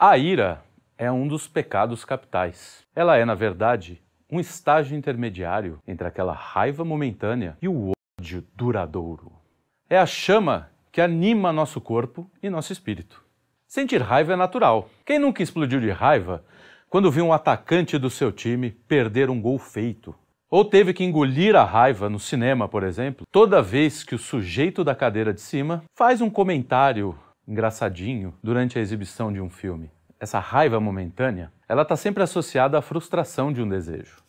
[0.00, 0.62] A ira
[0.96, 2.86] é um dos pecados capitais.
[2.94, 9.32] Ela é, na verdade, um estágio intermediário entre aquela raiva momentânea e o ódio duradouro.
[9.90, 13.24] É a chama que anima nosso corpo e nosso espírito.
[13.66, 14.88] Sentir raiva é natural.
[15.04, 16.44] Quem nunca explodiu de raiva
[16.88, 20.14] quando viu um atacante do seu time perder um gol feito?
[20.48, 24.84] Ou teve que engolir a raiva no cinema, por exemplo, toda vez que o sujeito
[24.84, 27.18] da cadeira de cima faz um comentário
[27.48, 29.90] engraçadinho durante a exibição de um filme.
[30.20, 34.22] Essa raiva momentânea, ela está sempre associada à frustração de um desejo.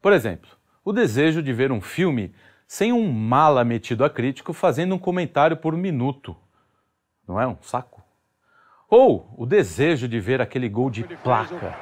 [0.00, 0.48] Por exemplo,
[0.84, 2.32] o desejo de ver um filme
[2.66, 6.36] sem um mala metido a crítico fazendo um comentário por minuto.
[7.26, 8.00] Não é um saco?
[8.88, 11.74] Ou o desejo de ver aquele gol de placa.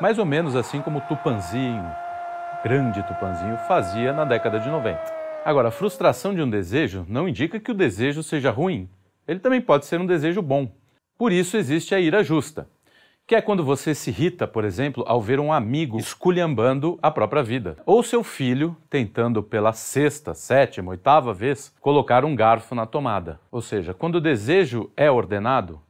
[0.00, 1.84] Mais ou menos assim como o Tupanzinho,
[2.62, 5.16] grande Tupanzinho, fazia na década de 90.
[5.44, 8.88] Agora, a frustração de um desejo não indica que o desejo seja ruim
[9.26, 10.70] ele também pode ser um desejo bom.
[11.18, 12.68] Por isso existe a ira justa,
[13.26, 17.42] que é quando você se irrita, por exemplo, ao ver um amigo esculhambando a própria
[17.42, 23.40] vida, ou seu filho tentando pela sexta, sétima, oitava vez colocar um garfo na tomada.
[23.50, 25.80] Ou seja, quando o desejo é ordenado,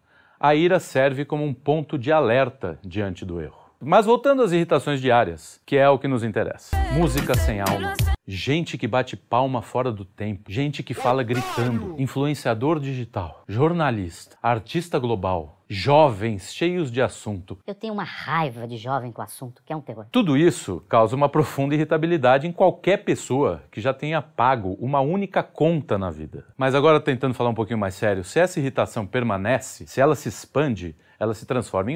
[0.41, 3.66] a ira serve como um ponto de alerta diante do erro.
[3.81, 6.75] Mas voltando às irritações diárias, que é o que nos interessa.
[6.93, 7.93] Música sem alma,
[8.27, 14.99] gente que bate palma fora do tempo, gente que fala gritando, influenciador digital, jornalista, artista
[14.99, 17.59] global, jovens cheios de assunto.
[17.67, 20.07] Eu tenho uma raiva de jovem com assunto, que é um terror.
[20.11, 25.43] Tudo isso causa uma profunda irritabilidade em qualquer pessoa que já tenha pago uma única
[25.43, 26.47] conta na vida.
[26.57, 30.31] Mas agora tentando falar um pouquinho mais sério, se essa irritação permanece, se ela se
[30.31, 31.96] expande, ela se transforma em.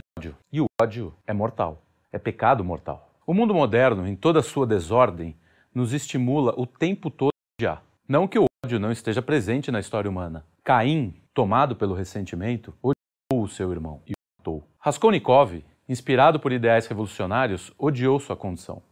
[0.53, 1.81] E o ódio é mortal,
[2.13, 3.09] é pecado mortal.
[3.25, 5.37] O mundo moderno, em toda a sua desordem,
[5.73, 7.83] nos estimula o tempo todo a odiar.
[8.09, 10.45] Não que o ódio não esteja presente na história humana.
[10.65, 14.67] Caim, tomado pelo ressentimento, odiou o seu irmão e o matou.
[14.81, 18.83] Raskolnikov, inspirado por ideais revolucionários, odiou sua condição.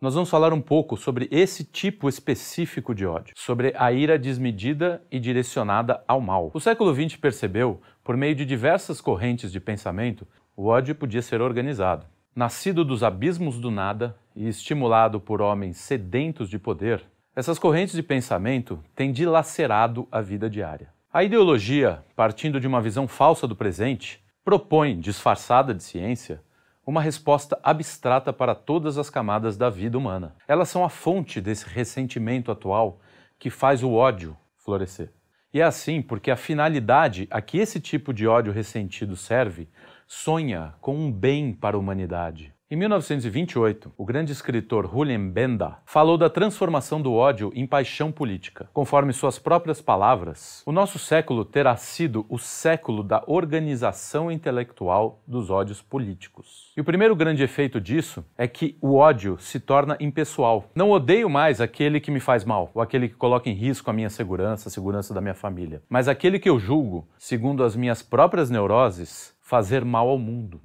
[0.00, 5.02] Nós vamos falar um pouco sobre esse tipo específico de ódio, sobre a ira desmedida
[5.10, 6.52] e direcionada ao mal.
[6.54, 10.24] O século XX percebeu, por meio de diversas correntes de pensamento,
[10.58, 12.04] o ódio podia ser organizado.
[12.34, 17.04] Nascido dos abismos do nada e estimulado por homens sedentos de poder,
[17.36, 20.88] essas correntes de pensamento têm dilacerado a vida diária.
[21.12, 26.42] A ideologia, partindo de uma visão falsa do presente, propõe, disfarçada de ciência,
[26.84, 30.34] uma resposta abstrata para todas as camadas da vida humana.
[30.48, 32.98] Elas são a fonte desse ressentimento atual
[33.38, 35.12] que faz o ódio florescer.
[35.54, 39.68] E é assim porque a finalidade a que esse tipo de ódio ressentido serve
[40.08, 42.54] sonha com um bem para a humanidade.
[42.70, 48.68] Em 1928, o grande escritor Julian Benda falou da transformação do ódio em paixão política.
[48.74, 55.48] Conforme suas próprias palavras, o nosso século terá sido o século da organização intelectual dos
[55.48, 56.70] ódios políticos.
[56.76, 60.70] E o primeiro grande efeito disso é que o ódio se torna impessoal.
[60.74, 63.94] Não odeio mais aquele que me faz mal, ou aquele que coloca em risco a
[63.94, 68.02] minha segurança, a segurança da minha família, mas aquele que eu julgo, segundo as minhas
[68.02, 70.60] próprias neuroses, fazer mal ao mundo.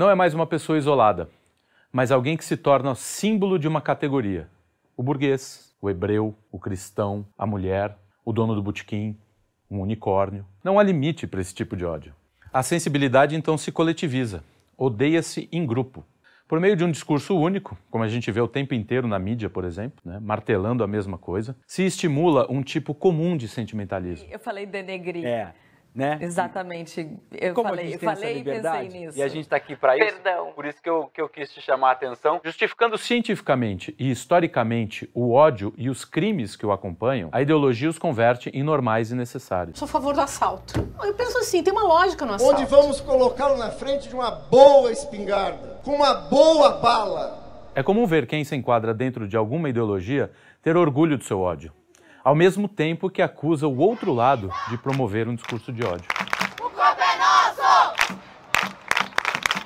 [0.00, 1.28] Não é mais uma pessoa isolada,
[1.92, 4.48] mas alguém que se torna símbolo de uma categoria:
[4.96, 9.14] o burguês, o hebreu, o cristão, a mulher, o dono do botequim,
[9.70, 10.46] um unicórnio.
[10.64, 12.14] Não há limite para esse tipo de ódio.
[12.50, 14.42] A sensibilidade então se coletiviza,
[14.74, 16.02] odeia-se em grupo.
[16.48, 19.50] Por meio de um discurso único, como a gente vê o tempo inteiro na mídia,
[19.50, 24.26] por exemplo, né, martelando a mesma coisa, se estimula um tipo comum de sentimentalismo.
[24.30, 25.26] Eu falei denegrir.
[25.26, 25.52] É
[25.94, 26.18] né?
[26.20, 27.18] Exatamente.
[27.32, 29.18] Eu Como falei, a gente tem falei e liberdade, pensei nisso.
[29.18, 30.06] E a gente está aqui para isso.
[30.06, 30.52] Perdão.
[30.52, 32.40] Por isso que eu, que eu quis te chamar a atenção.
[32.44, 37.98] Justificando cientificamente e historicamente o ódio e os crimes que o acompanham, a ideologia os
[37.98, 39.78] converte em normais e necessários.
[39.78, 40.88] Sou a favor do assalto.
[41.02, 42.54] Eu penso assim, tem uma lógica no assalto.
[42.54, 47.70] Onde vamos colocá-lo na frente de uma boa espingarda, com uma boa bala.
[47.74, 50.30] É comum ver quem se enquadra dentro de alguma ideologia
[50.62, 51.72] ter orgulho do seu ódio,
[52.22, 56.06] ao mesmo tempo que acusa o outro lado de promover um discurso de ódio.
[56.60, 57.62] O copo é nosso!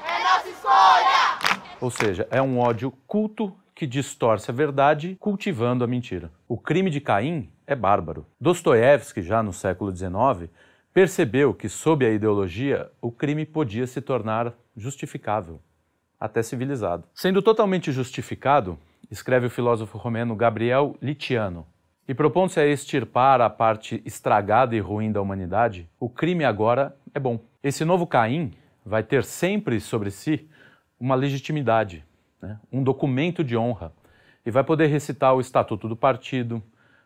[0.06, 1.74] É nossa escolha!
[1.80, 6.30] Ou seja, é um ódio culto que distorce a verdade, cultivando a mentira.
[6.48, 8.24] O crime de Caim é bárbaro.
[8.40, 10.48] Dostoiévski, já no século XIX,
[10.92, 15.60] percebeu que, sob a ideologia, o crime podia se tornar justificável,
[16.20, 17.04] até civilizado.
[17.12, 18.78] Sendo totalmente justificado,
[19.10, 21.66] escreve o filósofo romeno Gabriel Litiano,
[22.06, 27.18] e propondo-se a extirpar a parte estragada e ruim da humanidade, o crime agora é
[27.18, 27.40] bom.
[27.62, 28.52] Esse novo Caim
[28.84, 30.48] vai ter sempre sobre si
[31.00, 32.04] uma legitimidade,
[32.40, 32.58] né?
[32.70, 33.92] um documento de honra,
[34.44, 36.62] e vai poder recitar o estatuto do partido,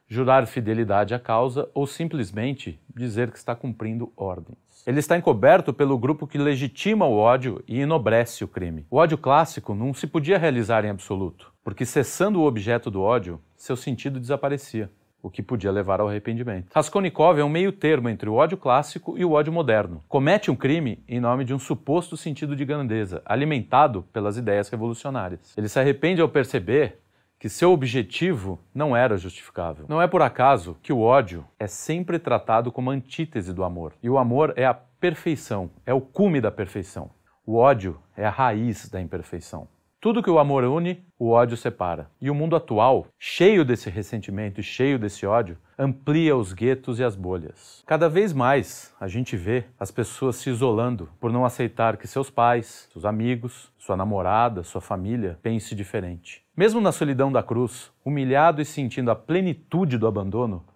[0.09, 4.57] jurar fidelidade à causa ou simplesmente dizer que está cumprindo ordens.
[4.87, 8.87] Ele está encoberto pelo grupo que legitima o ódio e enobrece o crime.
[8.91, 13.39] O ódio clássico não se podia realizar em absoluto, porque cessando o objeto do ódio,
[13.55, 14.91] seu sentido desaparecia,
[15.23, 16.69] o que podia levar ao arrependimento.
[16.75, 20.03] Raskolnikov é um meio termo entre o ódio clássico e o ódio moderno.
[20.09, 25.53] Comete um crime em nome de um suposto sentido de grandeza, alimentado pelas ideias revolucionárias.
[25.57, 26.99] Ele se arrepende ao perceber
[27.39, 29.87] que seu objetivo não era justificável.
[29.89, 33.95] Não é por acaso que o ódio é sempre tratado como antítese do amor.
[34.03, 37.11] E o amor é a perfeição, é o cume da perfeição.
[37.47, 39.69] O ódio é a raiz da imperfeição.
[40.01, 42.09] Tudo que o amor une, o ódio separa.
[42.21, 47.05] E o mundo atual, cheio desse ressentimento e cheio desse ódio, amplia os guetos e
[47.05, 47.83] as bolhas.
[47.85, 52.31] Cada vez mais a gente vê as pessoas se isolando por não aceitar que seus
[52.31, 56.45] pais, seus amigos, sua namorada, sua família pense diferente.
[56.59, 60.67] Mesmo na solidão da cruz, humilhado e sentindo a plenitude do abandono,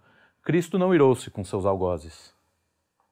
[0.40, 2.32] Cristo não irou-se com seus algozes.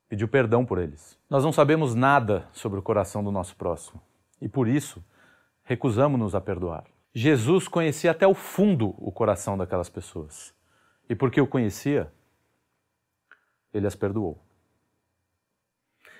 [0.08, 1.18] Pediu perdão por eles.
[1.28, 4.00] Nós não sabemos nada sobre o coração do nosso próximo.
[4.40, 5.04] E por isso,
[5.64, 6.84] recusamos-nos a perdoar.
[7.12, 10.54] Jesus conhecia até o fundo o coração daquelas pessoas.
[11.08, 12.12] E porque o conhecia,
[13.74, 14.40] ele as perdoou.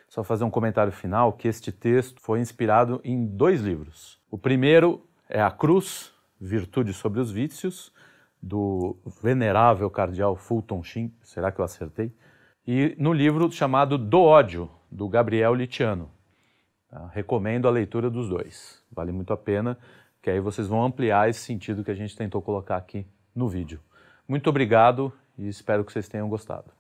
[0.09, 4.21] Só fazer um comentário final que este texto foi inspirado em dois livros.
[4.29, 7.93] O primeiro é A Cruz, Virtude sobre os Vícios,
[8.43, 12.13] do venerável cardeal Fulton Sheen, será que eu acertei?
[12.67, 16.11] E no livro chamado Do Ódio, do Gabriel Litiano.
[16.89, 17.11] Tá?
[17.13, 18.83] Recomendo a leitura dos dois.
[18.91, 19.79] Vale muito a pena,
[20.23, 23.81] que aí vocês vão ampliar esse sentido que a gente tentou colocar aqui no vídeo.
[24.27, 26.80] Muito obrigado e espero que vocês tenham gostado.